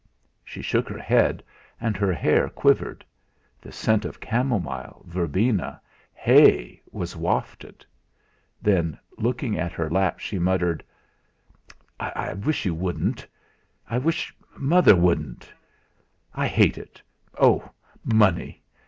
[0.43, 1.43] She shook her head,
[1.79, 3.05] and her hair quivered;
[3.61, 5.79] the scent of camomile, verbena,
[6.15, 7.85] hay was wafted;
[8.63, 10.83] then looking at her lap, she muttered:
[11.99, 13.27] "I wish you wouldn't
[13.87, 15.53] I wish mother wouldn't
[16.33, 16.99] I hate it.
[17.37, 17.69] Oh!
[18.03, 18.63] Money!